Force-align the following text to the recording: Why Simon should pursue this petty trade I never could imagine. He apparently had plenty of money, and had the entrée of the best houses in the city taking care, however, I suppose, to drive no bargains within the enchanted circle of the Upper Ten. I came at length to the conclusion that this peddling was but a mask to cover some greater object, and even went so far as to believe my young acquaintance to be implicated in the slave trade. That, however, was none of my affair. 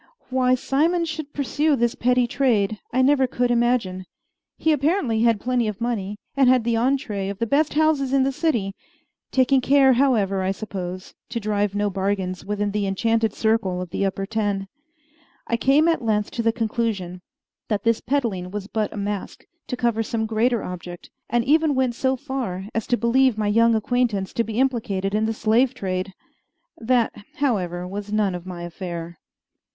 Why 0.31 0.55
Simon 0.55 1.05
should 1.05 1.31
pursue 1.31 1.75
this 1.75 1.93
petty 1.93 2.25
trade 2.25 2.79
I 2.91 3.03
never 3.03 3.27
could 3.27 3.51
imagine. 3.51 4.05
He 4.57 4.71
apparently 4.71 5.21
had 5.21 5.39
plenty 5.39 5.67
of 5.67 5.79
money, 5.79 6.17
and 6.35 6.49
had 6.49 6.63
the 6.63 6.73
entrée 6.73 7.29
of 7.29 7.37
the 7.37 7.45
best 7.45 7.75
houses 7.75 8.11
in 8.11 8.23
the 8.23 8.31
city 8.31 8.73
taking 9.29 9.61
care, 9.61 9.93
however, 9.93 10.41
I 10.41 10.53
suppose, 10.53 11.13
to 11.29 11.39
drive 11.39 11.75
no 11.75 11.91
bargains 11.91 12.43
within 12.43 12.71
the 12.71 12.87
enchanted 12.87 13.33
circle 13.35 13.79
of 13.79 13.91
the 13.91 14.03
Upper 14.03 14.25
Ten. 14.25 14.67
I 15.45 15.55
came 15.55 15.87
at 15.87 16.01
length 16.01 16.31
to 16.31 16.41
the 16.41 16.51
conclusion 16.51 17.21
that 17.67 17.83
this 17.83 18.01
peddling 18.01 18.49
was 18.49 18.65
but 18.65 18.91
a 18.91 18.97
mask 18.97 19.45
to 19.67 19.77
cover 19.77 20.01
some 20.01 20.25
greater 20.25 20.63
object, 20.63 21.11
and 21.29 21.45
even 21.45 21.75
went 21.75 21.93
so 21.93 22.15
far 22.15 22.65
as 22.73 22.87
to 22.87 22.97
believe 22.97 23.37
my 23.37 23.45
young 23.49 23.75
acquaintance 23.75 24.33
to 24.33 24.43
be 24.43 24.59
implicated 24.59 25.13
in 25.13 25.27
the 25.27 25.31
slave 25.33 25.75
trade. 25.75 26.11
That, 26.75 27.13
however, 27.35 27.87
was 27.87 28.11
none 28.11 28.33
of 28.33 28.47
my 28.47 28.63
affair. 28.63 29.19